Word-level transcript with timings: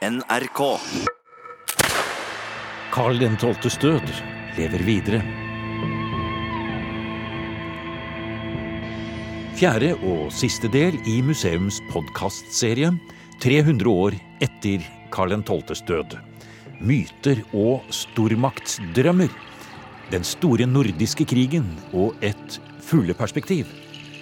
NRK. 0.00 0.78
Karl 2.88 3.18
den 3.20 3.34
tolvtes 3.36 3.74
død 3.76 4.06
lever 4.56 4.80
videre. 4.86 5.18
Fjerde 9.58 9.90
og 10.00 10.30
siste 10.32 10.70
del 10.72 10.96
i 11.04 11.18
museums 11.20 11.82
podkastserie 11.90 12.94
300 13.44 13.92
år 13.92 14.16
etter 14.40 14.86
Karl 15.12 15.34
den 15.34 15.44
tolvtes 15.44 15.84
død. 15.84 16.16
Myter 16.80 17.42
og 17.52 17.84
stormaktsdrømmer. 17.92 19.28
Den 20.08 20.24
store 20.24 20.64
nordiske 20.64 21.26
krigen 21.28 21.68
og 21.92 22.16
et 22.24 22.56
fugleperspektiv 22.88 23.68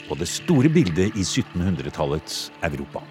på 0.09 0.19
det 0.19 0.27
store 0.27 0.75
bildet 0.75 1.15
i 1.15 1.23
1700-tallets 1.23 2.49
Europa. 2.67 3.05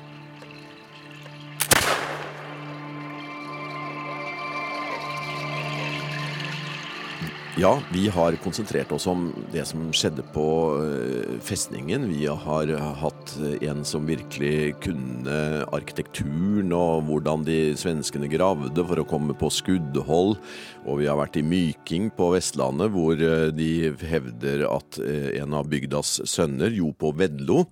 Ja, 7.58 7.80
vi 7.94 8.08
har 8.08 8.36
konsentrert 8.36 8.92
oss 8.92 9.08
om 9.10 9.32
det 9.50 9.64
som 9.66 9.88
skjedde 9.90 10.22
på 10.30 10.44
eh, 10.78 11.40
festningen. 11.42 12.04
Vi 12.06 12.28
har 12.30 12.70
hatt 13.02 13.34
en 13.66 13.82
som 13.82 14.06
virkelig 14.06 14.76
kunne 14.84 15.38
arkitekturen 15.74 16.70
og 16.78 17.08
hvordan 17.10 17.48
de 17.48 17.58
svenskene 17.74 18.30
gravde 18.30 18.86
for 18.86 19.02
å 19.02 19.08
komme 19.10 19.34
på 19.34 19.50
skuddhold. 19.50 20.38
Og 20.86 21.02
vi 21.02 21.10
har 21.10 21.18
vært 21.18 21.42
i 21.42 21.46
Myking 21.50 22.12
på 22.14 22.30
Vestlandet, 22.36 22.94
hvor 22.94 23.18
eh, 23.18 23.50
de 23.50 23.90
hevder 24.06 24.68
at 24.70 25.02
eh, 25.02 25.34
en 25.42 25.58
av 25.58 25.66
bygdas 25.74 26.20
sønner, 26.30 26.70
Jo 26.70 26.94
på 26.94 27.16
Vedlo, 27.18 27.64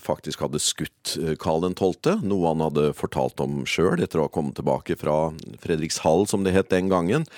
faktisk 0.00 0.40
hadde 0.48 0.60
skutt 0.60 1.18
Karl 1.40 1.68
12., 1.68 2.24
noe 2.24 2.48
han 2.48 2.64
hadde 2.64 2.94
fortalt 2.96 3.44
om 3.44 3.66
sjøl 3.68 4.00
etter 4.00 4.22
å 4.22 4.30
ha 4.30 4.32
kommet 4.32 4.56
tilbake 4.56 4.96
fra 4.96 5.26
Fredrikshall, 5.60 6.24
som 6.28 6.48
det 6.48 6.56
het 6.56 6.72
den 6.72 6.88
gangen. 6.88 7.28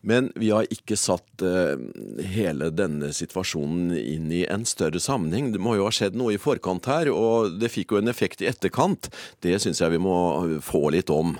Men 0.00 0.30
vi 0.40 0.48
har 0.48 0.68
ikke 0.72 0.96
satt 0.96 1.42
uh, 1.44 1.76
hele 2.24 2.70
denne 2.72 3.10
situasjonen 3.12 3.92
inn 3.98 4.30
i 4.32 4.46
en 4.48 4.64
større 4.68 5.00
sammenheng. 5.02 5.50
Det 5.52 5.60
må 5.60 5.76
jo 5.76 5.86
ha 5.88 5.92
skjedd 5.92 6.16
noe 6.16 6.34
i 6.36 6.40
forkant 6.40 6.88
her, 6.88 7.10
og 7.12 7.58
det 7.60 7.72
fikk 7.72 7.92
jo 7.92 8.00
en 8.00 8.12
effekt 8.12 8.40
i 8.40 8.48
etterkant. 8.48 9.10
Det 9.44 9.58
syns 9.60 9.82
jeg 9.82 9.92
vi 9.96 10.00
må 10.00 10.16
få 10.64 10.86
litt 10.94 11.12
om. 11.12 11.36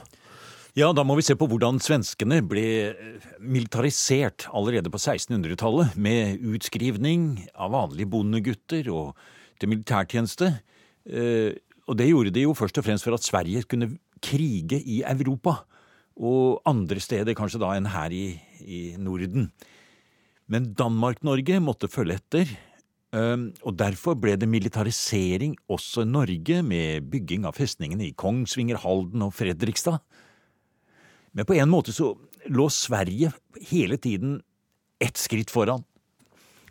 Ja, 0.79 0.93
da 0.95 1.03
må 1.03 1.17
vi 1.19 1.25
se 1.27 1.35
på 1.35 1.49
hvordan 1.51 1.81
svenskene 1.83 2.43
ble 2.47 2.93
militarisert 3.43 4.47
allerede 4.55 4.93
på 4.93 5.01
1600-tallet, 5.01 5.97
med 5.99 6.45
utskrivning 6.53 7.49
av 7.57 7.73
vanlige 7.75 8.13
bondegutter 8.13 8.93
og 8.93 9.17
til 9.59 9.73
militærtjeneste. 9.73 10.53
Og 11.11 11.99
det 11.99 12.07
gjorde 12.07 12.33
de 12.37 12.45
jo 12.47 12.55
først 12.55 12.79
og 12.79 12.87
fremst 12.87 13.09
for 13.09 13.17
at 13.17 13.27
Sverige 13.27 13.65
kunne 13.67 13.97
krige 14.23 14.79
i 14.79 15.01
Europa 15.03 15.63
og 16.21 16.61
andre 16.69 17.01
steder 17.03 17.37
kanskje 17.37 17.63
da 17.63 17.73
enn 17.77 17.89
her 17.91 18.15
i, 18.15 18.25
i 18.63 18.97
Norden. 19.01 19.51
Men 20.51 20.73
Danmark-Norge 20.79 21.61
måtte 21.63 21.91
følge 21.91 22.19
etter, 22.19 22.51
og 23.11 23.75
derfor 23.79 24.15
ble 24.19 24.37
det 24.39 24.47
militarisering 24.51 25.57
også 25.71 26.05
i 26.05 26.11
Norge, 26.11 26.61
med 26.63 27.07
bygging 27.11 27.47
av 27.47 27.59
festningene 27.59 28.09
i 28.09 28.15
Kongsvinger, 28.19 28.79
Halden 28.83 29.23
og 29.27 29.35
Fredrikstad. 29.35 29.99
Men 31.35 31.47
på 31.47 31.57
en 31.59 31.71
måte 31.71 31.95
så 31.95 32.13
lå 32.51 32.67
Sverige 32.71 33.33
hele 33.71 33.99
tiden 33.99 34.41
ett 35.03 35.19
skritt 35.19 35.51
foran. 35.51 35.85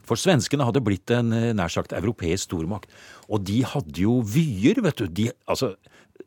For 0.09 0.17
svenskene 0.17 0.65
hadde 0.65 0.81
blitt 0.81 1.11
en 1.13 1.33
eh, 1.35 1.51
nær 1.53 1.69
sagt 1.69 1.93
europeisk 1.93 2.47
stormakt, 2.47 2.89
og 3.29 3.43
de 3.45 3.61
hadde 3.67 4.01
jo 4.01 4.19
vyer, 4.25 4.81
vet 4.81 5.03
du. 5.03 5.05
De, 5.19 5.27
altså, 5.49 5.75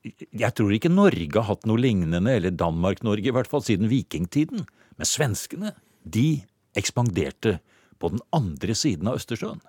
jeg 0.05 0.53
tror 0.59 0.75
ikke 0.77 0.93
Norge 0.93 1.35
har 1.35 1.49
hatt 1.49 1.67
noe 1.67 1.83
lignende, 1.83 2.23
eller 2.31 2.55
Danmark-Norge 2.55 3.33
i 3.33 3.35
hvert 3.35 3.51
fall, 3.51 3.65
siden 3.67 3.91
vikingtiden. 3.91 4.63
Men 4.99 5.09
svenskene, 5.09 5.75
de 6.03 6.43
ekspanderte 6.79 7.59
på 8.03 8.11
den 8.13 8.23
andre 8.35 8.75
siden 8.77 9.11
av 9.11 9.21
Østersjøen. 9.21 9.63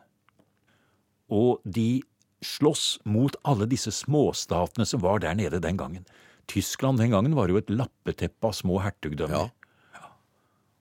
Og 1.33 1.61
de 1.63 2.03
slåss 2.43 2.99
mot 3.07 3.35
alle 3.47 3.67
disse 3.71 3.93
småstatene 3.95 4.85
som 4.87 5.03
var 5.03 5.23
der 5.23 5.37
nede 5.39 5.61
den 5.63 5.79
gangen. 5.79 6.07
Tyskland 6.51 6.99
den 6.99 7.13
gangen 7.13 7.35
var 7.37 7.49
jo 7.49 7.59
et 7.59 7.71
lappeteppe 7.71 8.49
av 8.49 8.55
små 8.57 8.81
hertugdømmer. 8.83 9.47
Ja. 9.47 10.09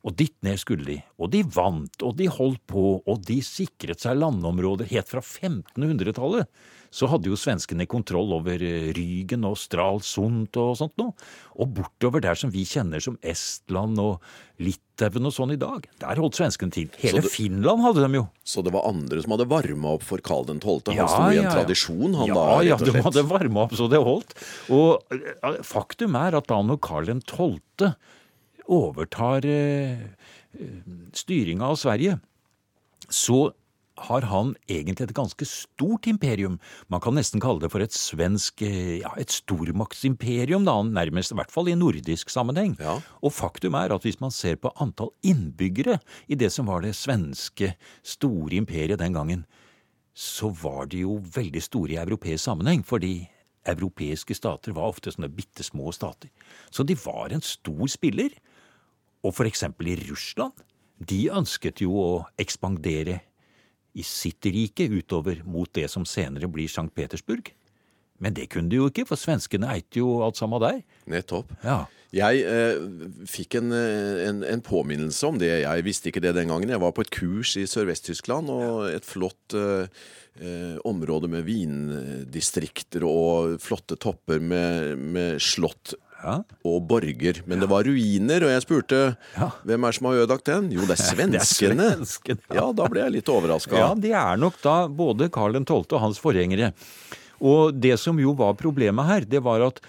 Og 0.03 0.17
dit 0.19 0.35
ned 0.43 0.59
skulle 0.59 0.87
de, 0.87 0.97
og 1.23 1.31
de 1.31 1.45
vant, 1.47 2.03
og 2.03 2.17
de 2.19 2.27
holdt 2.27 2.63
på, 2.71 2.87
og 3.07 3.21
de 3.29 3.39
sikret 3.47 4.03
seg 4.03 4.19
landområder 4.19 4.91
helt 4.91 5.11
fra 5.11 5.23
1500-tallet. 5.23 6.51
Så 6.93 7.09
hadde 7.09 7.31
jo 7.31 7.39
svenskene 7.41 7.87
kontroll 7.89 8.35
over 8.37 8.63
eh, 8.63 8.91
Rygen 8.97 9.47
og 9.49 9.57
Stralsund 9.61 10.59
og 10.61 10.75
sånt 10.77 10.95
noe. 11.01 11.15
Og 11.57 11.71
bortover 11.79 12.23
der 12.25 12.37
som 12.39 12.53
vi 12.53 12.67
kjenner 12.69 13.01
som 13.01 13.17
Estland 13.25 14.01
og 14.03 14.21
Litauen 14.63 15.29
og 15.29 15.35
sånn 15.35 15.55
i 15.55 15.61
dag, 15.61 15.87
der 16.03 16.21
holdt 16.21 16.37
svenskene 16.39 16.75
til. 16.75 16.91
Hele 17.01 17.23
det, 17.25 17.33
Finland 17.33 17.83
hadde 17.85 18.05
dem 18.05 18.19
jo. 18.21 18.27
Så 18.45 18.65
det 18.67 18.75
var 18.75 18.87
andre 18.91 19.23
som 19.25 19.35
hadde 19.35 19.49
varma 19.51 19.97
opp 19.97 20.05
for 20.07 20.23
Karl 20.25 20.47
12.? 20.53 20.93
Han 20.93 20.99
ja, 21.01 21.09
sto 21.09 21.31
i 21.33 21.41
en 21.41 21.49
ja, 21.49 21.55
tradisjon, 21.57 22.19
han 22.21 22.31
ja, 22.31 22.37
da? 22.37 22.59
Ja, 22.69 22.79
de 22.79 23.05
hadde 23.09 23.25
varma 23.31 23.67
opp 23.67 23.77
så 23.79 23.89
det 23.91 24.03
holdt. 24.05 24.37
Og 24.73 25.17
eh, 25.17 25.63
faktum 25.67 26.19
er 26.21 26.37
at 26.39 26.51
da 26.53 26.61
når 26.67 26.83
Karl 26.85 27.09
12 27.17 27.89
overtar 28.73 29.49
eh, 29.49 30.05
styringa 31.17 31.73
av 31.73 31.81
Sverige, 31.81 32.19
så 33.13 33.51
har 34.09 34.27
han 34.31 34.53
egentlig 34.71 35.09
et 35.09 35.15
ganske 35.17 35.47
stort 35.49 36.07
imperium. 36.11 36.59
Man 36.93 37.03
kan 37.05 37.17
nesten 37.17 37.43
kalle 37.43 37.63
det 37.63 37.71
for 37.73 37.85
et 37.85 37.95
svensk 37.95 38.63
eh, 38.67 39.01
ja, 39.03 39.13
et 39.21 39.33
stormaktsimperium, 39.35 40.67
da, 40.69 40.77
nærmest 40.83 41.35
i 41.35 41.39
hvert 41.39 41.53
fall 41.55 41.71
i 41.71 41.79
nordisk 41.79 42.33
sammenheng. 42.33 42.77
Ja. 42.83 42.99
Og 43.23 43.35
faktum 43.35 43.79
er 43.79 43.95
at 43.95 44.07
hvis 44.07 44.21
man 44.23 44.35
ser 44.35 44.59
på 44.61 44.73
antall 44.83 45.13
innbyggere 45.27 46.01
i 46.29 46.39
det 46.39 46.53
som 46.55 46.71
var 46.71 46.85
det 46.85 46.95
svenske 46.99 47.75
store 48.03 48.59
imperiet 48.59 49.03
den 49.03 49.17
gangen, 49.17 49.47
så 50.13 50.51
var 50.63 50.91
de 50.93 51.07
jo 51.07 51.17
veldig 51.35 51.63
store 51.65 51.97
i 51.97 52.03
europeisk 52.03 52.45
sammenheng, 52.45 52.83
fordi 52.85 53.23
europeiske 53.69 54.35
stater 54.37 54.75
var 54.77 54.91
ofte 54.91 55.13
sånne 55.15 55.31
bitte 55.33 55.65
små 55.65 55.93
stater. 55.95 56.29
Så 56.71 56.85
de 56.85 56.97
var 56.99 57.33
en 57.33 57.45
stor 57.45 57.87
spiller. 57.89 58.35
Og 59.23 59.37
for 59.37 59.47
eksempel 59.47 59.93
i 59.93 59.99
Russland. 60.09 60.53
De 61.03 61.29
ønsket 61.35 61.83
jo 61.83 61.95
å 61.99 62.11
ekspandere 62.39 63.21
i 63.93 64.05
sitt 64.07 64.47
rike 64.49 64.87
utover 64.89 65.43
mot 65.45 65.69
det 65.77 65.89
som 65.93 66.07
senere 66.09 66.49
blir 66.49 66.71
St. 66.71 66.89
Petersburg. 66.95 67.53
Men 68.23 68.37
det 68.37 68.49
kunne 68.53 68.71
de 68.71 68.79
jo 68.79 68.87
ikke, 68.91 69.05
for 69.09 69.19
svenskene 69.19 69.69
eide 69.73 69.99
jo 69.99 70.21
alt 70.25 70.39
sammen 70.39 70.63
der. 70.63 70.81
Nettopp. 71.11 71.51
Ja. 71.65 71.85
Jeg 72.13 72.43
eh, 72.45 72.81
fikk 73.29 73.57
en, 73.57 73.73
eh, 73.73 74.27
en, 74.29 74.43
en, 74.45 74.63
påminnelse 74.65 75.27
om 75.27 75.39
det. 75.41 75.49
Jeg 75.65 75.85
visste 75.87 76.11
ikke 76.11 76.21
det 76.23 76.35
den 76.37 76.53
gangen. 76.53 76.71
Jeg 76.71 76.83
var 76.83 76.93
på 76.93 77.07
et 77.07 77.13
kurs 77.15 77.55
i 77.57 77.65
Sørvest-Tyskland, 77.65 78.53
og 78.53 78.91
et 78.93 79.09
flott 79.09 79.57
eh, 79.57 79.89
eh 80.43 80.77
område 80.89 81.29
med 81.33 81.45
vindistrikter 81.49 83.05
og 83.09 83.57
flotte 83.61 83.97
topper 84.01 84.41
med, 84.41 84.99
med 84.99 85.41
slott 85.43 85.97
ja. 86.23 86.37
og 86.69 86.83
borger. 86.89 87.43
Men 87.47 87.59
ja. 87.59 87.65
det 87.65 87.71
var 87.73 87.87
ruiner, 87.89 88.47
og 88.47 88.53
jeg 88.55 88.65
spurte 88.65 89.01
ja. 89.37 89.49
hvem 89.69 89.89
er 89.89 89.99
som 89.99 90.09
har 90.09 90.23
ødelagt 90.23 90.49
den? 90.49 90.71
Jo, 90.75 90.87
det 90.89 90.97
er 90.97 91.03
svenskene. 91.03 91.33
det 91.37 91.43
er 91.43 91.51
svensken, 91.99 92.43
ja. 92.55 92.67
da 92.79 92.89
ble 92.93 93.05
jeg 93.05 93.17
litt 93.19 93.33
overraska. 93.33 93.79
Ja, 93.79 93.91
det 93.99 94.15
er 94.19 94.41
nok 94.41 94.61
da 94.65 94.77
både 94.89 95.31
Karl 95.35 95.59
12. 95.63 95.85
og 95.91 95.99
hans 96.07 96.23
forgjengere. 96.23 96.73
Og 97.43 97.75
det 97.75 97.97
som 97.99 98.19
jo 98.23 98.37
var 98.39 98.55
problemet 98.59 99.09
her, 99.09 99.27
det 99.27 99.43
var 99.43 99.65
at 99.67 99.83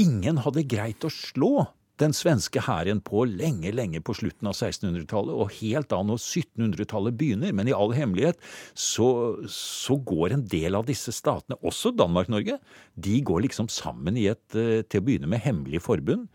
ingen 0.00 0.40
hadde 0.44 0.64
greit 0.68 1.04
å 1.04 1.12
slå 1.12 1.66
den 2.02 2.14
svenske 2.16 2.62
hæren 2.66 3.00
på 3.04 3.24
lenge, 3.30 3.70
lenge 3.74 4.02
på 4.04 4.14
slutten 4.18 4.50
av 4.50 4.56
1600-tallet, 4.56 5.32
og 5.32 5.54
helt 5.60 5.90
da 5.92 6.00
når 6.04 6.20
1700-tallet 6.20 7.16
begynner. 7.18 7.54
Men 7.56 7.70
i 7.70 7.76
all 7.76 7.94
hemmelighet 7.96 8.40
så, 8.74 9.08
så, 9.46 9.96
går 10.02 10.36
en 10.36 10.44
del 10.50 10.76
av 10.78 10.88
disse 10.90 11.14
statene, 11.14 11.58
også 11.62 11.94
Danmark-Norge, 11.96 12.58
de 12.94 13.20
går 13.22 13.46
liksom 13.46 13.70
sammen 13.72 14.18
i 14.18 14.28
et 14.32 14.58
eh, 14.58 14.82
til 14.82 15.02
å 15.02 15.06
begynne 15.06 15.30
med 15.30 15.44
hemmelig 15.44 15.84
forbund. 15.86 16.28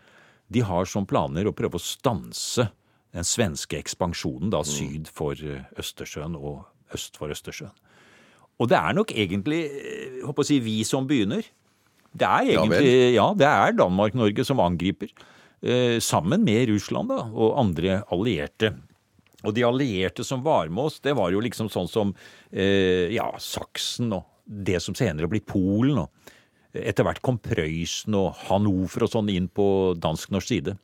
De 0.54 0.64
har 0.64 0.88
som 0.88 1.08
planer 1.08 1.48
å 1.48 1.56
prøve 1.56 1.80
å 1.80 1.84
stanse 1.84 2.70
den 3.16 3.28
svenske 3.28 3.80
ekspansjonen 3.80 4.52
da 4.54 4.64
syd 4.68 5.12
for 5.12 5.38
eh, 5.44 5.68
Østersjøen 5.80 6.38
og 6.40 6.64
øst 6.96 7.20
for 7.20 7.34
Østersjøen. 7.34 7.76
Og 8.58 8.70
det 8.72 8.78
er 8.80 8.96
nok 8.98 9.14
egentlig 9.14 9.66
eh, 9.68 10.22
håper 10.26 10.46
å 10.46 10.48
si, 10.48 10.62
vi 10.64 10.80
som 10.88 11.08
begynner. 11.10 11.46
Det 12.18 12.28
er 12.28 12.54
egentlig, 12.56 12.94
ja, 13.18 13.28
det 13.38 13.48
er 13.50 13.76
Danmark-Norge 13.78 14.46
som 14.48 14.62
angriper. 14.64 15.12
Eh, 15.62 16.00
sammen 16.00 16.44
med 16.46 16.70
Russland 16.70 17.10
da, 17.10 17.24
og 17.34 17.58
andre 17.58 18.02
allierte. 18.14 18.76
Og 19.46 19.54
de 19.58 19.64
allierte 19.66 20.26
som 20.26 20.44
var 20.46 20.70
med 20.70 20.90
oss, 20.90 21.00
det 21.02 21.16
var 21.18 21.32
jo 21.34 21.42
liksom 21.42 21.70
sånn 21.74 21.90
som 21.90 22.14
eh, 22.52 23.10
ja, 23.14 23.32
Saksen 23.42 24.14
og 24.14 24.26
det 24.46 24.80
som 24.84 24.96
senere 24.98 25.30
blir 25.30 25.46
Polen. 25.46 26.04
og 26.04 26.78
Etter 26.78 27.08
hvert 27.08 27.24
kom 27.26 27.40
Prøysen 27.42 28.16
og 28.18 28.36
Hanover 28.48 29.08
og 29.08 29.14
sånn 29.14 29.32
inn 29.34 29.50
på 29.50 29.96
dansk-norsk 29.98 30.52
side. 30.52 30.78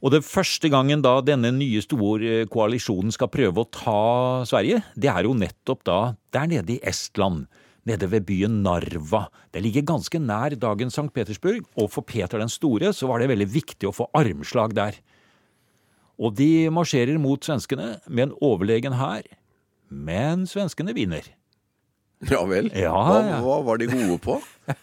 Og 0.00 0.14
det 0.14 0.22
første 0.24 0.70
gangen 0.72 1.02
da 1.04 1.18
denne 1.22 1.52
nye 1.52 1.82
store 1.84 2.46
koalisjonen 2.50 3.12
skal 3.12 3.30
prøve 3.30 3.62
å 3.62 3.68
ta 3.68 4.02
Sverige, 4.48 4.80
det 4.96 5.10
er 5.12 5.28
jo 5.28 5.36
nettopp 5.36 5.84
da 5.86 5.98
der 6.32 6.48
nede 6.50 6.78
i 6.78 6.82
Estland, 6.88 7.44
nede 7.88 8.08
ved 8.12 8.26
byen 8.28 8.60
Narva. 8.64 9.26
Det 9.54 9.62
ligger 9.64 9.86
ganske 9.92 10.20
nær 10.20 10.56
dagens 10.60 10.98
St. 10.98 11.10
Petersburg, 11.14 11.64
og 11.76 11.90
for 11.92 12.06
Peter 12.06 12.40
den 12.42 12.52
store 12.52 12.92
så 12.96 13.08
var 13.10 13.22
det 13.22 13.30
veldig 13.32 13.48
viktig 13.50 13.88
å 13.88 13.94
få 13.96 14.08
armslag 14.16 14.74
der. 14.76 14.98
Og 16.20 16.34
de 16.36 16.68
marsjerer 16.72 17.16
mot 17.20 17.40
svenskene 17.44 17.94
med 18.06 18.28
en 18.28 18.34
overlegen 18.44 18.98
hær, 19.00 19.24
men 19.90 20.44
svenskene 20.48 20.94
vinner. 20.96 21.24
Ja 22.28 22.42
vel? 22.44 22.68
Ja, 22.76 22.92
hva, 22.92 23.38
hva 23.40 23.60
var 23.64 23.80
de 23.80 23.88
gode 23.88 24.18
på? 24.20 24.36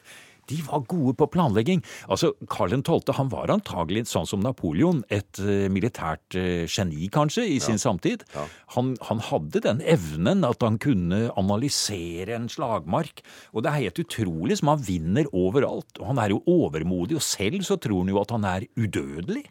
De 0.48 0.60
var 0.68 0.86
gode 0.90 1.16
på 1.20 1.28
planlegging. 1.34 1.84
Altså, 2.08 2.34
Karl 2.52 2.76
12. 2.78 3.14
han 3.18 3.32
var 3.32 3.52
antagelig 3.52 4.06
sånn 4.12 4.28
som 4.30 4.44
Napoleon, 4.44 5.04
et 5.14 5.42
uh, 5.44 5.68
militært 5.74 6.38
uh, 6.38 6.64
geni 6.70 7.10
kanskje, 7.14 7.46
i 7.48 7.60
sin 7.64 7.82
samtid. 7.82 8.24
Ja. 8.36 8.46
Han, 8.78 8.96
han, 9.10 9.24
hadde 9.28 9.64
den 9.66 9.82
evnen 9.84 10.46
at 10.48 10.64
han 10.64 10.80
kunne 10.82 11.28
analysere 11.40 12.38
en 12.38 12.48
slagmark. 12.52 13.24
Og 13.54 13.66
det 13.66 13.72
er 13.72 13.88
helt 13.88 14.02
utrolig 14.06 14.60
som 14.62 14.72
han 14.72 14.84
vinner 14.88 15.30
overalt. 15.36 16.00
Og 16.00 16.12
han 16.14 16.24
er 16.24 16.36
jo 16.36 16.44
overmodig, 16.48 17.20
og 17.20 17.26
selv 17.26 17.64
så 17.68 17.80
tror 17.82 18.06
han 18.06 18.14
jo 18.14 18.22
at 18.22 18.34
han 18.36 18.48
er 18.48 18.68
udødelig. 18.80 19.48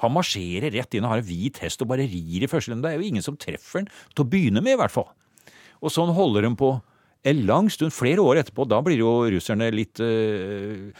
Han 0.00 0.14
marsjerer 0.14 0.72
rett 0.72 0.96
inn 0.96 1.04
og 1.04 1.14
har 1.14 1.22
en 1.22 1.28
hvit 1.28 1.58
hest 1.60 1.82
og 1.84 1.90
bare 1.90 2.06
rir 2.08 2.44
i 2.44 2.48
første 2.48 2.72
runde. 2.72 2.86
Det 2.86 2.94
er 2.94 3.02
jo 3.02 3.10
ingen 3.10 3.24
som 3.24 3.36
treffer 3.40 3.82
han, 3.82 3.90
til 4.14 4.24
å 4.24 4.30
begynne 4.32 4.62
med 4.64 4.76
i 4.76 4.80
hvert 4.80 4.94
fall. 4.94 5.10
Og 5.80 5.92
sånn 5.92 6.12
holder 6.16 6.46
han 6.48 6.56
på 6.60 6.74
en 7.28 7.46
lang 7.48 7.70
stund, 7.72 7.92
flere 7.92 8.22
år 8.24 8.42
etterpå, 8.42 8.66
da 8.68 8.80
blir 8.84 9.00
jo 9.02 9.14
russerne 9.32 9.70
litt 9.74 10.00
uh, 10.00 10.90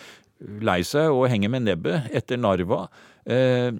lei 0.65 0.81
seg 0.87 1.13
og 1.13 1.29
henger 1.33 1.53
med 1.53 1.69
nebbet 1.69 2.11
etter 2.17 2.41
Narva. 2.41 2.87
Uh, 3.29 3.77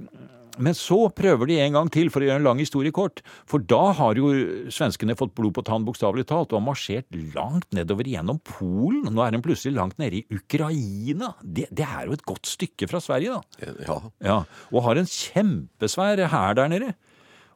men 0.61 0.77
så 0.77 1.07
prøver 1.15 1.49
de 1.49 1.59
en 1.63 1.77
gang 1.79 1.91
til, 1.93 2.11
for 2.13 2.23
å 2.23 2.27
gjøre 2.27 2.41
en 2.43 2.47
lang 2.49 2.61
historie 2.61 2.93
kort. 2.95 3.23
For 3.49 3.63
da 3.63 3.95
har 3.97 4.19
jo 4.19 4.31
svenskene 4.73 5.17
fått 5.19 5.33
blod 5.39 5.55
på 5.57 5.65
tann, 5.67 5.87
bokstavelig 5.87 6.27
talt, 6.29 6.53
og 6.53 6.61
har 6.61 6.67
marsjert 6.67 7.21
langt 7.37 7.69
nedover 7.77 8.09
gjennom 8.11 8.41
Polen. 8.45 9.09
Nå 9.15 9.25
er 9.25 9.35
de 9.35 9.43
plutselig 9.45 9.77
langt 9.79 9.97
nede 10.03 10.21
i 10.21 10.37
Ukraina. 10.37 11.33
Det, 11.41 11.69
det 11.73 11.87
er 11.87 12.09
jo 12.09 12.19
et 12.19 12.27
godt 12.29 12.51
stykke 12.51 12.91
fra 12.91 13.01
Sverige, 13.05 13.39
da. 13.39 13.71
Ja. 13.87 14.01
Ja, 14.27 14.39
Og 14.75 14.85
har 14.89 15.01
en 15.01 15.09
kjempesvær 15.09 16.27
hær 16.33 16.59
der 16.59 16.73
nede. 16.73 16.93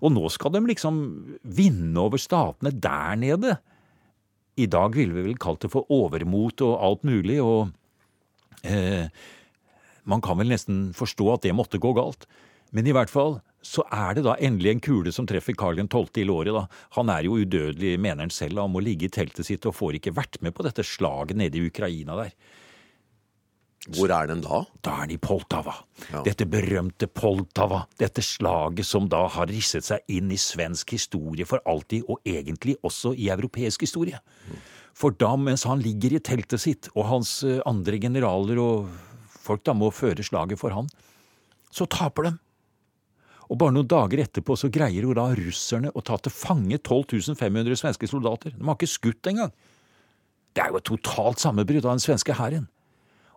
Og 0.04 0.12
nå 0.12 0.28
skal 0.32 0.52
de 0.54 0.64
liksom 0.68 0.96
vinne 1.44 2.00
over 2.00 2.20
statene 2.20 2.72
der 2.72 3.20
nede. 3.20 3.58
I 4.56 4.66
dag 4.70 4.94
ville 4.94 5.16
vi 5.16 5.24
vel 5.26 5.40
kalt 5.40 5.64
det 5.64 5.72
for 5.72 5.88
overmot 5.92 6.62
og 6.62 6.76
alt 6.86 7.06
mulig, 7.06 7.40
og 7.42 7.72
eh, 8.62 9.10
man 10.06 10.22
kan 10.22 10.38
vel 10.38 10.52
nesten 10.52 10.92
forstå 10.94 11.32
at 11.34 11.46
det 11.46 11.56
måtte 11.56 11.80
gå 11.82 11.94
galt. 11.96 12.28
Men 12.74 12.86
i 12.86 12.94
hvert 12.94 13.10
fall 13.10 13.38
så 13.64 13.84
er 13.94 14.16
det 14.16 14.26
da 14.26 14.34
endelig 14.44 14.74
en 14.74 14.82
kule 14.84 15.12
som 15.14 15.26
treffer 15.28 15.56
Karl 15.56 15.78
12. 15.86 16.20
i 16.20 16.26
låret. 16.28 16.52
da. 16.52 16.66
Han 16.98 17.08
er 17.08 17.24
jo 17.24 17.38
udødelig, 17.40 17.96
mener 17.98 18.26
han 18.26 18.34
selv. 18.34 18.60
Han 18.60 18.74
må 18.74 18.82
ligge 18.84 19.08
i 19.08 19.12
teltet 19.12 19.46
sitt 19.48 19.64
og 19.66 19.76
får 19.78 19.98
ikke 19.98 20.14
vært 20.14 20.40
med 20.44 20.52
på 20.54 20.66
dette 20.66 20.84
slaget 20.84 21.38
nede 21.38 21.58
i 21.58 21.70
Ukraina 21.70 22.18
der. 22.18 22.34
Hvor 23.92 24.08
er 24.16 24.30
den 24.30 24.40
da? 24.40 24.62
Da 24.80 24.94
er 24.96 25.08
den 25.08 25.18
i 25.18 25.20
Poltava. 25.20 25.74
Ja. 26.08 26.22
Dette 26.24 26.46
berømte 26.48 27.08
Poltava. 27.10 27.82
Dette 28.00 28.22
slaget 28.24 28.88
som 28.88 29.10
da 29.12 29.26
har 29.34 29.50
risset 29.50 29.84
seg 29.84 30.06
inn 30.08 30.32
i 30.32 30.38
svensk 30.40 30.94
historie 30.96 31.44
for 31.48 31.60
alltid, 31.68 32.06
og 32.08 32.24
egentlig 32.24 32.78
også 32.82 33.12
i 33.12 33.28
europeisk 33.34 33.84
historie. 33.84 34.20
For 34.96 35.12
da, 35.18 35.34
mens 35.36 35.66
han 35.68 35.82
ligger 35.84 36.16
i 36.16 36.22
teltet 36.24 36.62
sitt, 36.62 36.88
og 36.94 37.10
hans 37.10 37.42
eh, 37.44 37.60
andre 37.68 37.98
generaler 38.00 38.60
og 38.62 38.88
folk 39.44 39.64
da 39.66 39.74
må 39.76 39.90
føre 39.92 40.24
slaget 40.24 40.60
for 40.60 40.72
han, 40.72 40.88
så 41.74 41.84
taper 41.90 42.30
de. 42.30 42.34
Og 43.52 43.58
bare 43.60 43.74
noen 43.76 43.90
dager 43.90 44.22
etterpå 44.22 44.56
så 44.56 44.70
greier 44.72 45.04
jo 45.04 45.12
da 45.16 45.26
russerne 45.36 45.92
å 45.92 46.02
ta 46.06 46.16
til 46.22 46.32
fange 46.32 46.78
12 46.78 47.34
500 47.36 47.76
svenske 47.82 48.08
soldater. 48.08 48.54
De 48.56 48.64
har 48.64 48.78
ikke 48.78 48.94
skutt 48.94 49.28
engang. 49.28 49.52
Det 50.54 50.62
er 50.62 50.70
jo 50.70 50.80
et 50.80 50.88
totalt 50.88 51.42
sammenbrudd 51.42 51.84
av 51.84 51.98
den 51.98 52.04
svenske 52.04 52.36
hæren. 52.38 52.70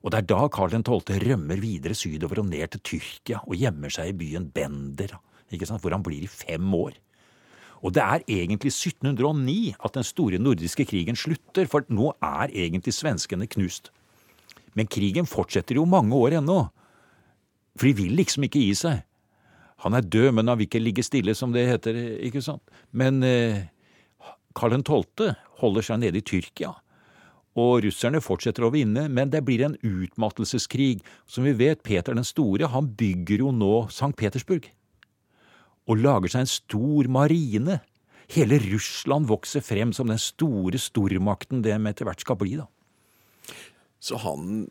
Og 0.03 0.13
det 0.13 0.21
er 0.21 0.27
da 0.29 0.47
Karl 0.53 0.75
12. 0.77 1.17
rømmer 1.23 1.59
videre 1.61 1.97
sydover 1.97 2.43
og 2.43 2.49
ned 2.51 2.67
til 2.73 2.83
Tyrkia 2.91 3.41
og 3.45 3.57
gjemmer 3.57 3.91
seg 3.93 4.11
i 4.11 4.17
byen 4.17 4.49
Bender, 4.53 5.17
hvor 5.49 5.93
han 5.93 6.05
blir 6.05 6.23
i 6.23 6.31
fem 6.31 6.73
år. 6.73 6.97
Og 7.85 7.93
det 7.93 8.01
er 8.01 8.25
egentlig 8.27 8.71
1709 8.73 9.75
at 9.85 9.93
den 9.93 10.05
store 10.05 10.39
nordiske 10.41 10.85
krigen 10.85 11.15
slutter, 11.15 11.67
for 11.69 11.85
nå 11.89 12.13
er 12.23 12.53
egentlig 12.53 12.93
svenskene 12.93 13.47
knust. 13.47 13.91
Men 14.73 14.89
krigen 14.89 15.29
fortsetter 15.29 15.77
jo 15.77 15.85
mange 15.85 16.15
år 16.15 16.39
ennå, 16.39 16.67
for 17.77 17.89
de 17.89 17.93
vil 17.97 18.17
liksom 18.17 18.45
ikke 18.47 18.61
gi 18.61 18.73
seg. 18.77 19.03
Han 19.85 19.93
er 19.93 20.01
død, 20.01 20.31
men 20.33 20.47
han 20.49 20.57
vil 20.57 20.65
ikke 20.65 20.81
ligge 20.81 21.05
stille, 21.05 21.35
som 21.37 21.53
det 21.53 21.67
heter, 21.69 21.97
ikke 22.25 22.41
sant. 22.41 22.63
Men 22.91 23.21
eh, 23.23 23.67
Karl 24.57 24.73
12. 24.81 25.35
holder 25.61 25.85
seg 25.85 26.01
nede 26.01 26.17
i 26.17 26.25
Tyrkia 26.25 26.73
og 27.57 27.81
russerne 27.87 28.21
fortsetter 28.21 28.65
å 28.67 28.71
vinne, 28.73 29.07
men 29.09 29.31
det 29.33 29.41
blir 29.47 29.63
en 29.65 29.77
utmattelseskrig. 29.81 30.99
Som 31.25 31.47
vi 31.47 31.55
vet, 31.57 31.81
Peter 31.83 32.13
den 32.13 32.27
store 32.27 32.69
han 32.69 32.91
bygger 32.99 33.41
jo 33.47 33.51
nå 33.55 33.71
St. 33.89 34.13
Petersburg. 34.19 34.69
Og 35.89 35.97
lager 36.03 36.29
seg 36.35 36.43
en 36.45 36.51
stor 36.51 37.07
marine. 37.09 37.79
Hele 38.29 38.59
Russland 38.59 39.25
vokser 39.29 39.63
frem 39.63 39.93
som 39.95 40.09
den 40.11 40.19
store 40.21 40.77
stormakten 40.83 41.61
det 41.65 41.77
med 41.79 41.95
etter 41.95 42.05
hvert 42.09 42.21
skal 42.25 42.37
bli. 42.41 42.57
da. 42.59 42.67
Så 43.99 44.19
han 44.21 44.67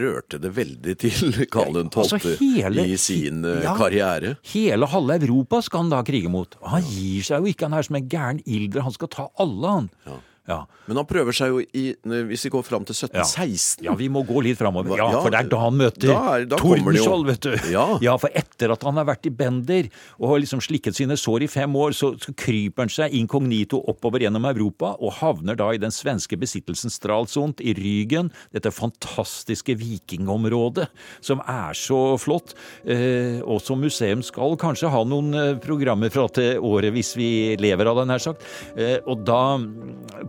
rørte 0.00 0.40
det 0.42 0.50
veldig 0.56 0.94
til, 0.98 1.36
Karl 1.54 1.76
12. 1.86 2.00
Altså 2.02 2.18
hele- 2.40 2.86
i 2.90 2.96
sin 2.98 3.44
eh, 3.46 3.62
Ja. 3.62 3.76
karriere. 3.78 4.32
Hele 4.50 4.88
halve 4.90 5.20
Europa 5.22 5.60
skal 5.62 5.84
han 5.84 5.90
da 5.94 6.02
krige 6.02 6.28
mot. 6.32 6.56
Han 6.66 6.82
gir 6.82 7.22
seg 7.22 7.38
jo 7.44 7.52
ikke, 7.52 7.68
han 7.68 7.78
er 7.78 7.86
som 7.86 7.96
en 8.00 8.08
gæren 8.10 8.42
ilder. 8.44 8.82
Han 8.82 8.92
skal 8.96 9.08
ta 9.14 9.28
alle, 9.38 9.68
han. 9.76 9.90
Ja. 10.08 10.16
Ja. 10.48 10.62
Men 10.88 10.96
han 11.02 11.06
prøver 11.08 11.36
seg 11.36 11.50
jo 11.52 11.58
i 11.76 11.82
Hvis 12.30 12.46
vi 12.46 12.50
går 12.54 12.62
fram 12.64 12.84
til 12.88 12.96
1716 12.96 13.84
Ja, 13.84 13.92
vi 13.98 14.08
må 14.08 14.22
gå 14.26 14.40
litt 14.42 14.56
framover. 14.58 14.96
Ja, 14.96 15.10
Ja, 15.12 15.20
for 15.20 15.30
det 15.34 15.40
er 15.42 15.48
da 15.52 15.58
han 15.60 15.76
møter 15.76 16.08
da 16.08 16.20
er- 16.38 16.46
da 16.48 16.56
Tordenskjold, 16.56 17.26
vet 17.28 17.40
du. 17.44 17.56
Ja. 17.72 18.16
for 18.18 18.30
etter 18.34 18.72
at 18.72 18.82
han 18.82 18.96
har 18.96 19.04
vært 19.04 19.26
i 19.26 19.30
Bender 19.30 19.90
og 20.18 20.28
har 20.30 20.38
liksom 20.40 20.60
slikket 20.64 20.96
sine 20.96 21.16
sår 21.20 21.42
i 21.44 21.46
fem 21.52 21.74
år, 21.76 21.92
så, 21.92 22.14
så 22.18 22.32
kryper 22.34 22.86
han 22.86 22.88
seg 22.88 23.12
inkognito 23.12 23.82
oppover 23.92 24.20
gjennom 24.24 24.46
Europa 24.48 24.94
og 24.98 25.12
havner 25.20 25.56
da 25.58 25.70
i 25.74 25.78
den 25.78 25.90
svenske 25.94 26.38
besittelsen 26.40 26.90
Stralsund 26.90 27.60
i 27.60 27.74
Rygen, 27.76 28.30
dette 28.52 28.72
fantastiske 28.72 29.76
vikingområdet 29.78 30.88
som 31.20 31.40
er 31.46 31.76
så 31.76 32.16
flott, 32.20 32.54
eh, 32.86 33.40
og 33.44 33.60
som 33.64 33.80
museum 33.80 34.22
skal 34.24 34.56
kanskje 34.60 34.90
ha 34.90 35.04
noen 35.04 35.34
eh, 35.34 35.54
programmer 35.62 36.10
fra 36.14 36.26
til 36.32 36.58
året 36.64 36.92
hvis 36.94 37.14
vi 37.18 37.30
lever 37.60 37.86
av 37.90 38.00
det, 38.00 38.06
nær 38.08 38.22
sagt. 38.22 38.44
Eh, 38.76 38.98
og 39.06 39.24
da 39.28 39.58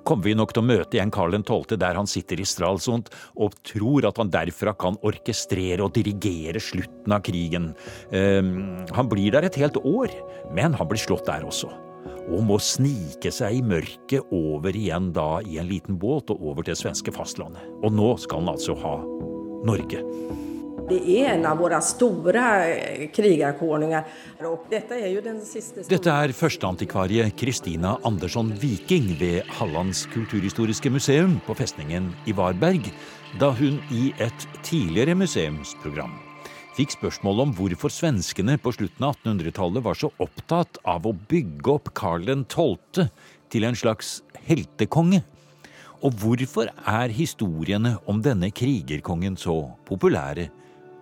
kommer 0.09 0.25
vi 0.25 0.35
nok 0.37 0.53
til 0.55 0.63
å 0.63 0.69
møte 0.69 0.97
igjen 0.97 1.13
Karl 1.13 1.35
12. 1.37 1.77
der 1.77 1.97
han 1.99 2.09
sitter 2.09 2.41
i 2.41 2.47
Stralsund 2.47 3.11
og 3.37 3.57
tror 3.67 4.07
at 4.09 4.17
han 4.21 4.31
derfra 4.33 4.73
kan 4.79 4.97
orkestrere 5.05 5.85
og 5.85 5.93
dirigere 5.97 6.61
slutten 6.63 7.13
av 7.13 7.21
krigen. 7.27 7.71
Um, 8.09 8.81
han 8.95 9.11
blir 9.11 9.35
der 9.35 9.45
et 9.47 9.59
helt 9.61 9.77
år, 9.83 10.13
men 10.55 10.77
han 10.77 10.89
blir 10.89 11.01
slått 11.01 11.29
der 11.29 11.45
også. 11.45 11.69
Og 12.29 12.43
må 12.45 12.59
snike 12.61 13.31
seg 13.33 13.59
i 13.59 13.63
mørket 13.65 14.33
over 14.33 14.75
igjen 14.75 15.11
da 15.13 15.39
i 15.45 15.59
en 15.61 15.69
liten 15.69 15.97
båt 16.01 16.33
og 16.33 16.41
over 16.51 16.65
til 16.65 16.77
svenske 16.77 17.13
fastlandet. 17.13 17.65
Og 17.83 17.93
nå 17.93 18.13
skal 18.21 18.43
han 18.43 18.53
altså 18.55 18.77
ha 18.81 18.97
Norge. 19.67 20.05
Det 20.89 20.99
er 21.19 21.35
en 21.35 21.45
av 21.45 21.59
våre 21.61 21.77
store 21.85 22.43
krigerkonungar. 23.13 24.07
Dette 24.71 24.97
er 24.97 25.11
jo 25.13 25.21
den 25.21 25.37
siste. 25.45 25.83
Dette 25.89 26.13
er 26.13 26.33
førsteantikvarie 26.33 27.27
Kristina 27.37 27.97
Andersson 28.07 28.49
Viking 28.57 29.11
ved 29.19 29.45
Hallands 29.59 30.07
kulturhistoriske 30.13 30.89
museum 30.93 31.37
på 31.45 31.57
festningen 31.59 32.09
i 32.25 32.33
Varberg, 32.33 32.89
da 33.37 33.51
hun 33.53 33.77
i 33.93 34.09
et 34.17 34.49
tidligere 34.65 35.17
museumsprogram 35.19 36.17
fikk 36.79 36.93
spørsmål 36.95 37.41
om 37.43 37.49
hvorfor 37.57 37.91
svenskene 37.91 38.53
på 38.61 38.71
slutten 38.71 39.03
av 39.03 39.17
1800-tallet 39.17 39.83
var 39.83 39.97
så 39.99 40.07
opptatt 40.23 40.77
av 40.87 41.09
å 41.09 41.11
bygge 41.11 41.73
opp 41.73 41.89
Karl 41.97 42.23
12. 42.23 43.09
til 43.51 43.67
en 43.67 43.75
slags 43.75 44.21
heltekonge. 44.47 45.19
Og 46.07 46.15
hvorfor 46.21 46.71
er 46.71 47.11
historiene 47.11 47.97
om 48.07 48.21
denne 48.23 48.47
krigerkongen 48.55 49.35
så 49.35 49.57
populære 49.89 50.47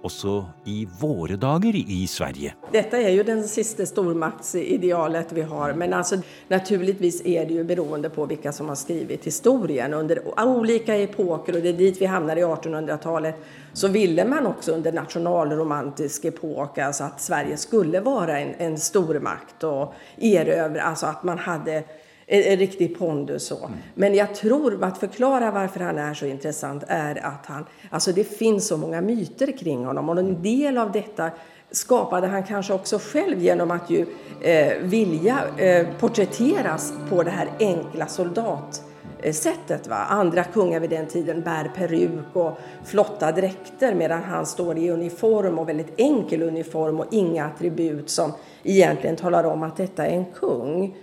også 0.02 0.46
i 0.66 0.88
våre 1.00 1.36
dager 1.36 1.76
i 1.76 2.08
Sverige? 2.08 2.54
Dette 2.72 3.00
er 3.02 3.12
jo 3.16 3.24
den 3.28 3.44
siste 3.48 3.86
stormaktsidealet 3.86 5.34
vi 5.36 5.42
har. 5.42 5.74
Men 5.74 5.94
altså, 5.94 6.20
naturligvis 6.48 7.22
er 7.26 7.46
det 7.46 7.60
jo 7.60 7.66
beroende 7.68 8.12
på 8.14 8.26
hvilke 8.30 8.54
som 8.54 8.70
har 8.72 8.80
skrevet 8.80 9.26
historien. 9.26 9.94
Under 9.94 10.22
olika 10.44 10.96
epoker, 10.96 11.58
og 11.58 11.66
det 11.66 11.74
er 11.74 11.80
dit 11.82 12.02
vi 12.02 12.10
havner 12.10 12.40
i 12.40 12.46
1800-tallet, 12.46 13.46
så 13.74 13.92
ville 13.94 14.26
man 14.26 14.48
også 14.50 14.78
under 14.78 14.96
nasjonalromantisk 14.96 16.26
epoke 16.32 16.86
altså 16.86 17.12
at 17.12 17.22
Sverige 17.22 17.58
skulle 17.62 18.02
være 18.02 18.40
en, 18.42 18.54
en 18.70 18.78
stormakt 18.82 19.64
og 19.68 19.94
erøvre. 20.18 20.82
altså 20.82 21.12
at 21.12 21.24
man 21.24 21.38
hadde 21.46 21.84
en, 22.28 22.58
riktig 22.58 23.00
pondus. 23.00 23.48
Så. 23.48 23.70
Men 23.96 24.16
jeg 24.16 24.36
tror 24.36 24.84
att 24.84 24.98
förklara 24.98 25.52
varför 25.52 25.80
han 25.80 25.98
är 25.98 26.14
så 26.14 26.26
intressant 26.26 26.84
är 26.88 27.26
att 27.26 27.46
han, 27.46 27.66
alltså 27.90 28.12
det 28.12 28.24
finns 28.24 28.68
så 28.68 28.78
många 28.78 29.02
myter 29.02 29.58
kring 29.58 29.86
honom 29.86 30.10
och 30.10 30.20
en 30.20 30.42
del 30.42 30.78
av 30.78 30.92
detta 30.92 31.32
skapade 31.72 32.28
han 32.28 32.44
kanske 32.44 32.74
också 32.74 33.00
själv 33.00 33.40
genom 33.40 33.72
att 33.72 33.90
ju 33.90 34.06
eh, 34.42 34.78
vilja 34.82 35.40
eh, 35.58 35.88
porträtteras 36.00 36.94
på 37.10 37.24
det 37.24 37.32
här 37.32 37.50
enkla 37.60 38.08
soldat 38.08 38.84
sättet. 39.32 39.88
Va? 39.88 39.96
Andra 39.96 40.44
kungar 40.44 40.80
vid 40.80 40.90
den 40.90 41.08
tiden 41.08 41.42
bär 41.42 41.72
peruk 41.76 42.36
och 42.36 42.58
flotta 42.86 43.32
dräkter 43.32 43.96
medan 43.96 44.24
han 44.24 44.46
står 44.46 44.78
i 44.78 44.90
uniform 44.90 45.60
och 45.60 45.70
väldigt 45.70 45.94
enkel 45.98 46.42
uniform 46.42 47.00
och 47.00 47.06
inga 47.12 47.46
attribut 47.46 48.10
som 48.10 48.34
egentligen 48.64 49.16
talar 49.16 49.44
om 49.44 49.64
att 49.64 49.78
detta 49.78 50.06
är 50.06 50.12
en 50.12 50.26
kung. 50.26 50.96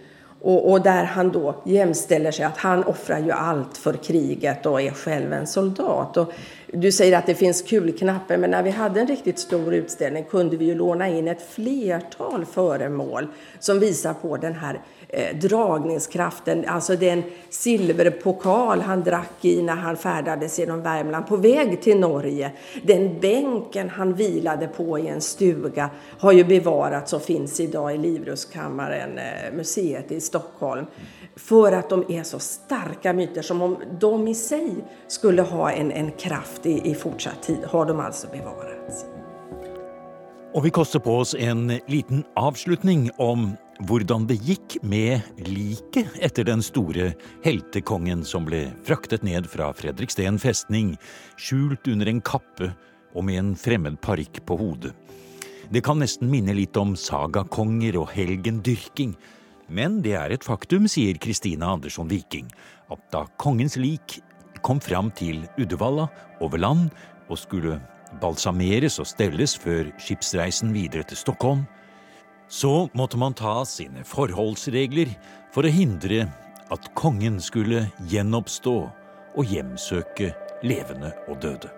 Och, 0.44 0.70
och, 0.70 0.82
där 0.82 1.04
han 1.04 1.32
då 1.32 1.54
jämställer 1.64 2.30
sig, 2.30 2.44
att 2.44 2.56
han 2.56 2.84
offrar 2.84 3.18
ju 3.18 3.30
allt 3.30 3.76
för 3.76 3.92
kriget 3.92 4.66
och 4.66 4.82
är 4.82 4.90
själv 4.90 5.32
en 5.32 5.46
soldat. 5.46 6.16
Och 6.16 6.32
du 6.72 6.92
säger 6.92 7.18
att 7.18 7.26
det 7.26 7.34
finns 7.34 7.62
kulknappar, 7.62 8.36
men 8.36 8.50
när 8.50 8.62
vi 8.62 8.70
hade 8.70 9.00
en 9.00 9.06
riktigt 9.06 9.38
stor 9.38 9.74
utställning 9.74 10.24
kunde 10.24 10.56
vi 10.56 10.64
ju 10.64 10.74
låna 10.74 11.08
in 11.08 11.28
ett 11.28 11.50
flertal 11.50 12.44
föremål 12.44 13.26
som 13.58 13.78
visar 13.78 14.14
på 14.14 14.36
den 14.36 14.54
här 14.54 14.80
eh, 15.14 15.36
dragningskraften. 15.36 16.64
Alltså 16.68 16.96
den 16.96 17.22
silverpokal 17.50 18.80
han 18.80 19.04
drack 19.04 19.44
i 19.44 19.62
när 19.62 19.74
han 19.74 19.96
färdades 19.96 20.58
genom 20.58 20.82
Värmland 20.82 21.26
på 21.26 21.36
väg 21.36 21.82
till 21.82 22.00
Norge. 22.00 22.52
Den 22.82 23.20
bänken 23.20 23.88
han 23.88 24.14
vilade 24.14 24.66
på 24.66 24.98
i 24.98 25.08
en 25.08 25.20
stuga 25.20 25.90
har 26.18 26.32
ju 26.32 26.44
bevarats 26.44 27.12
och 27.12 27.22
finns 27.22 27.60
idag 27.60 27.94
i 27.94 27.98
Livrustkammaren, 27.98 29.18
eh, 29.18 29.52
museet 29.52 30.12
i 30.12 30.20
Stockholm. 30.20 30.86
För 31.36 31.72
att 31.72 31.88
de 31.88 32.04
är 32.08 32.22
så 32.22 32.38
starka 32.38 33.12
myter, 33.12 33.42
som 33.42 33.62
om 33.62 33.76
de 34.00 34.28
i 34.28 34.34
sig 34.34 34.74
skulle 35.06 35.42
ha 35.42 35.70
en, 35.70 35.92
en 35.92 36.10
kraft 36.10 36.66
i, 36.66 36.90
i 36.90 36.94
fortsatt 36.94 37.42
tid, 37.42 37.64
har 37.64 37.86
de 37.86 38.00
altså 38.00 38.26
bevarats. 38.32 39.04
Og 40.54 40.64
vi 40.64 40.70
koster 40.70 40.98
på 40.98 41.18
oss 41.18 41.34
en 41.34 41.80
liten 41.86 42.24
avslutning 42.36 43.10
om 43.16 43.56
hvordan 43.82 44.26
det 44.28 44.36
gikk 44.46 44.76
med 44.86 45.24
liket 45.48 46.18
etter 46.22 46.46
den 46.46 46.62
store 46.62 47.12
heltekongen 47.44 48.22
som 48.26 48.46
ble 48.46 48.68
fraktet 48.86 49.24
ned 49.26 49.48
fra 49.50 49.72
Fredriksten 49.74 50.38
festning, 50.38 50.94
skjult 51.36 51.88
under 51.90 52.10
en 52.10 52.22
kappe 52.24 52.70
og 53.14 53.26
med 53.26 53.40
en 53.40 53.54
fremmed 53.58 53.98
parykk 54.02 54.42
på 54.46 54.58
hodet. 54.60 54.94
Det 55.72 55.82
kan 55.84 55.98
nesten 55.98 56.30
minne 56.30 56.54
litt 56.54 56.76
om 56.76 56.92
sagakonger 56.98 57.96
og 57.98 58.12
helgendyrking, 58.14 59.14
men 59.72 60.02
det 60.04 60.14
er 60.18 60.34
et 60.34 60.44
faktum, 60.44 60.86
sier 60.90 61.18
Kristina 61.18 61.72
Andersson 61.74 62.10
Viking, 62.10 62.50
at 62.92 63.00
da 63.14 63.24
kongens 63.40 63.78
lik 63.80 64.20
kom 64.64 64.80
fram 64.80 65.10
til 65.16 65.42
Uddevalla 65.58 66.06
over 66.44 66.60
land 66.60 66.90
og 67.28 67.40
skulle 67.40 67.80
balsameres 68.20 69.00
og 69.02 69.08
stelles 69.08 69.56
før 69.58 69.88
skipsreisen 69.98 70.74
videre 70.76 71.06
til 71.08 71.18
Stockholm, 71.18 71.64
så 72.48 72.88
måtte 72.92 73.18
man 73.20 73.34
ta 73.34 73.64
sine 73.68 74.04
forholdsregler 74.06 75.12
for 75.54 75.66
å 75.66 75.72
hindre 75.72 76.26
at 76.72 76.90
kongen 76.98 77.40
skulle 77.42 77.86
gjenoppstå 78.10 78.76
og 79.34 79.50
hjemsøke 79.50 80.32
levende 80.64 81.12
og 81.28 81.40
døde. 81.42 81.70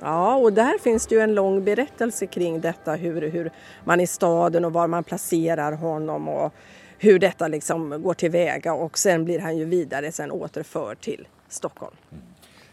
Ja, 0.00 0.36
og 0.36 0.52
der 0.54 0.78
finnes 0.78 1.08
det 1.10 1.16
jo 1.16 1.22
en 1.24 1.34
lang 1.34 1.56
berettelse 1.66 2.28
kring 2.30 2.60
dette, 2.62 2.94
hvordan 3.02 3.32
hur 3.34 3.48
man 3.84 4.00
i 4.00 4.06
staden 4.06 4.68
og 4.68 4.76
hvor 4.76 4.90
man 4.90 5.06
plasserer 5.06 5.78
honom 5.80 6.28
og 6.30 6.60
hvordan 7.02 7.24
dette 7.26 7.48
liksom 7.54 7.88
går 8.02 8.20
til 8.20 8.32
veie. 8.34 8.74
Og 8.74 8.98
sen 8.98 9.26
blir 9.26 9.42
han 9.42 9.58
jo 9.58 9.66
videre 9.70 10.12
sen 10.14 10.34
återført 10.34 11.02
til 11.08 11.26
Stockholm. 11.48 11.96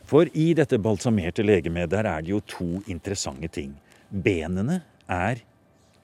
For 0.05 0.29
i 0.37 0.51
dette 0.53 0.77
balsamerte 0.77 1.41
legemet 1.41 1.89
der 1.89 2.05
er 2.05 2.21
det 2.21 2.29
jo 2.29 2.41
to 2.45 2.69
interessante 2.85 3.49
ting. 3.49 3.73
Benene 4.09 4.83
er 5.09 5.41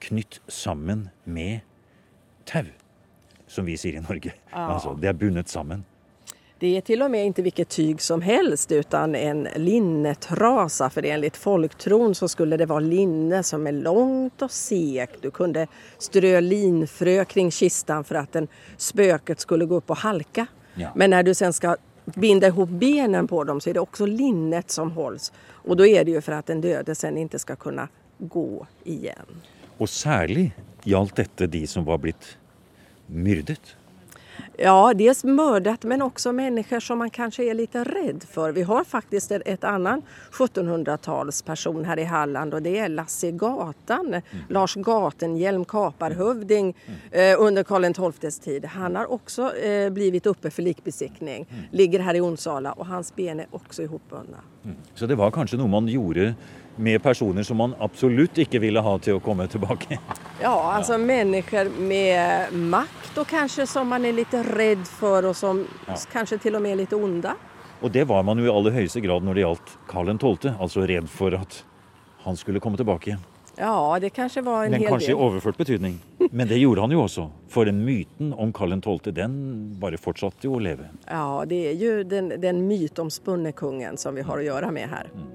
knytt 0.02 0.40
sammen 0.48 1.08
med 1.24 1.60
tau, 2.44 2.66
som 3.46 3.64
vi 3.64 3.76
sier 3.78 4.00
i 4.00 4.02
Norge. 4.02 4.34
Ja. 4.50 4.66
Altså, 4.74 4.94
det 4.98 5.08
er 5.08 5.18
bundet 5.18 5.48
sammen. 5.48 5.84
Det 6.62 6.76
är 6.76 6.80
till 6.80 7.02
och 7.02 7.10
med 7.10 7.26
inte 7.26 7.42
vilket 7.42 7.68
tyg 7.68 8.00
som 8.00 8.22
helst 8.22 8.72
utan 8.72 9.14
en 9.14 9.48
linnetrasa 9.56 10.90
för 10.90 11.04
enligt 11.04 11.36
folktron 11.36 12.14
så 12.14 12.28
skulle 12.28 12.56
det 12.56 12.66
vara 12.66 12.80
linne 12.80 13.42
som 13.42 13.66
är 13.66 13.72
långt 13.72 14.42
och 14.42 14.50
segt. 14.50 15.22
Du 15.22 15.30
kunde 15.30 15.66
strö 15.98 16.40
linfrö 16.40 17.24
kring 17.24 17.50
kistan 17.50 18.04
för 18.04 18.14
att 18.14 18.32
den 18.32 18.48
spöket 18.76 19.40
skulle 19.40 19.64
gå 19.64 19.74
upp 19.74 19.90
och 19.90 19.96
halka. 19.96 20.46
Ja. 20.74 20.92
Men 20.94 21.10
när 21.10 21.22
du 21.22 21.34
sen 21.34 21.52
ska 21.52 21.76
binda 22.04 22.46
ihop 22.46 22.68
benen 22.68 23.28
på 23.28 23.44
dem 23.44 23.60
så 23.60 23.70
är 23.70 23.74
det 23.74 23.80
också 23.80 24.06
linnet 24.06 24.70
som 24.70 24.90
hålls. 24.90 25.32
Och 25.50 25.76
då 25.76 25.86
är 25.86 26.04
det 26.04 26.10
ju 26.10 26.20
för 26.20 26.32
att 26.32 26.46
den 26.46 26.60
döde 26.60 26.94
sen 26.94 27.18
inte 27.18 27.38
ska 27.38 27.56
kunna 27.56 27.88
gå 28.18 28.66
igen. 28.84 29.26
Och 29.78 29.90
særlig 29.90 30.52
gjaldt 30.84 31.16
dette 31.16 31.46
de 31.46 31.66
som 31.66 31.84
var 31.84 31.98
blitt 31.98 32.36
myrdet? 33.06 33.76
Ja, 34.58 34.92
dels 34.94 35.24
mördat 35.24 35.84
men 35.84 36.02
også 36.02 36.32
mennesker 36.32 36.80
som 36.80 36.98
man 36.98 37.10
kanskje 37.10 37.46
er 37.48 37.56
litt 37.56 37.74
redd 37.74 38.24
for. 38.28 38.52
Vi 38.52 38.62
har 38.68 38.84
faktisk 38.84 39.32
et 39.32 39.64
annet 39.64 40.04
1700-talsperson 40.30 41.86
her 41.88 41.98
i 41.98 42.04
Halland 42.04 42.54
og 42.54 42.62
det 42.64 42.74
er 42.84 42.92
Lasse 42.92 43.32
Gatan, 43.32 44.20
mm. 44.20 44.44
Lars 44.52 44.74
Gatenhjelm, 44.74 45.64
kaparhövding 45.64 46.74
mm. 46.76 47.00
eh, 47.10 47.34
under 47.40 47.64
Karl 47.64 47.88
XIIs 47.92 48.38
tid. 48.38 48.64
Han 48.76 48.96
har 48.96 49.12
også 49.12 49.54
eh, 49.56 49.90
blivit 49.90 50.26
uppe 50.26 50.50
för 50.50 50.62
likbesiktning, 50.62 51.46
mm. 51.50 51.64
ligger 51.70 52.00
her 52.00 52.14
i 52.14 52.20
Onsala 52.20 52.72
og 52.76 52.86
hans 52.86 53.14
ben 53.16 53.40
er 53.40 53.46
også 53.50 53.82
ihopbundna. 53.88 54.44
Mm. 54.64 54.76
Så 54.94 55.06
det 55.06 55.16
var 55.18 55.32
kanskje 55.32 55.58
noe 55.58 55.72
man 55.72 55.88
gjorde 55.88 56.34
med 56.76 57.02
personer 57.02 57.42
som 57.42 57.56
man 57.56 57.74
absolutt 57.78 58.38
ikke 58.38 58.60
ville 58.62 58.80
ha 58.80 58.92
til 59.02 59.18
å 59.18 59.22
komme 59.24 59.46
tilbake. 59.50 59.98
Ja, 60.42 60.54
altså 60.72 60.96
ja. 60.96 61.02
mennesker 61.04 61.68
med 61.70 62.54
makt 62.72 63.18
og 63.20 63.28
kanskje 63.28 63.66
som 63.68 63.90
man 63.92 64.06
er 64.08 64.16
litt 64.16 64.32
redd 64.52 64.86
for, 64.88 65.28
og 65.28 65.36
som 65.36 65.64
ja. 65.86 65.98
kanskje 66.12 66.40
til 66.42 66.56
og 66.58 66.64
med 66.64 66.76
er 66.76 66.80
litt 66.84 66.94
onda. 66.96 67.36
Og 67.82 67.90
det 67.92 68.06
var 68.08 68.22
man 68.22 68.38
jo 68.38 68.46
i 68.46 68.52
aller 68.52 68.74
høyeste 68.74 69.02
grad 69.02 69.26
når 69.26 69.38
det 69.38 69.44
gjaldt 69.44 69.76
Karl 69.90 70.10
XII, 70.14 70.54
altså 70.62 70.86
redd 70.88 71.10
for 71.10 71.34
at 71.36 71.62
han 72.22 72.38
skulle 72.38 72.62
komme 72.62 72.78
tilbake 72.78 73.12
igjen. 73.12 73.22
Ja, 73.56 73.98
det 74.00 74.10
kanskje 74.10 74.40
var 74.42 74.64
en 74.64 74.70
Men 74.70 74.80
hel 74.80 74.88
Men 74.88 74.92
kanskje 74.94 75.10
i 75.12 75.14
overført 75.14 75.56
betydning. 75.56 75.98
Men 76.30 76.48
det 76.48 76.56
gjorde 76.56 76.80
han 76.80 76.94
jo 76.94 77.02
også. 77.02 77.26
For 77.52 77.68
den 77.68 77.82
myten 77.84 78.32
om 78.32 78.52
Karl 78.52 78.72
XII, 78.80 79.12
den 79.12 79.34
bare 79.80 79.98
fortsatte 80.00 80.48
jo 80.48 80.56
å 80.56 80.62
leve. 80.62 80.88
Ja, 81.04 81.44
det 81.48 81.60
er 81.74 81.76
jo 81.76 81.92
den, 82.08 82.32
den 82.40 82.64
myteomspunne 82.68 83.52
kungen 83.52 83.98
som 84.00 84.16
vi 84.16 84.24
har 84.24 84.40
å 84.40 84.46
gjøre 84.46 84.72
med 84.72 84.88
her. 84.88 85.10
Mm. 85.12 85.28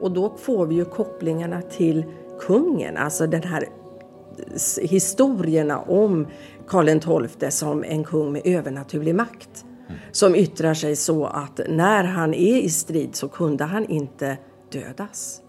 Och 0.00 0.10
då 0.12 0.36
får 0.36 0.66
vi 0.66 0.74
ju 0.74 0.84
kopplingarna 0.84 1.62
till 1.62 2.04
kungen, 2.40 2.96
alltså 2.96 3.26
den 3.26 3.42
här 3.42 3.68
historierna 4.82 5.78
om 5.78 6.26
Karl 6.68 7.28
XII 7.30 7.50
som 7.50 7.84
en 7.84 8.04
kung 8.04 8.32
med 8.32 8.42
övernaturlig 8.44 9.14
makt. 9.14 9.64
Mm. 9.64 10.00
Som 10.12 10.34
yttrar 10.34 10.74
sig 10.74 10.96
så 10.96 11.26
att 11.26 11.60
när 11.68 12.04
han 12.04 12.34
är 12.34 12.56
i 12.56 12.70
strid 12.70 13.16
så 13.16 13.28
kunde 13.28 13.64
han 13.64 13.84
inte 13.84 14.38
dödas. 14.72 15.42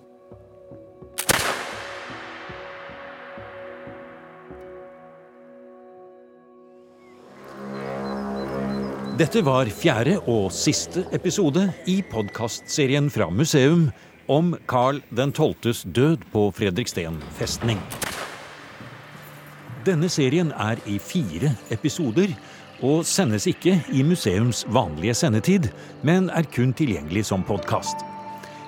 Dette 9.20 9.42
var 9.44 9.68
fjerde 9.68 10.14
og 10.32 10.46
siste 10.56 11.02
episode 11.12 11.66
i 11.92 11.98
podkastserien 12.08 13.10
fra 13.12 13.28
museum 13.30 13.90
om 14.30 14.54
Karl 14.70 15.02
12.s 15.12 15.84
død 15.90 16.24
på 16.32 16.46
Fredriksten 16.54 17.18
festning. 17.38 17.82
Denne 19.88 20.10
serien 20.12 20.52
er 20.54 20.78
i 20.86 21.00
fire 21.02 21.56
episoder 21.74 22.36
og 22.86 23.04
sendes 23.08 23.48
ikke 23.50 23.76
i 23.92 24.04
museums 24.06 24.66
vanlige 24.70 25.18
sendetid, 25.18 25.70
men 26.04 26.30
er 26.30 26.48
kun 26.56 26.74
tilgjengelig 26.74 27.26
som 27.32 27.44
podkast. 27.44 28.06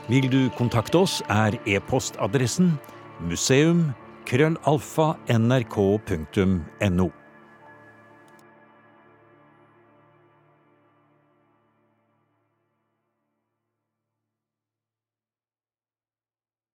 Vil 0.09 0.27
du 0.31 0.49
kontakte 0.57 1.03
oss, 1.05 1.21
er 1.29 1.55
e-postadressen 1.69 2.73
museum 3.21 3.91
krøllalfa 4.27 5.13
nrk.no. 5.29 7.11